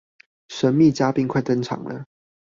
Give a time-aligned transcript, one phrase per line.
[0.47, 2.05] 神祕嘉賓快登場了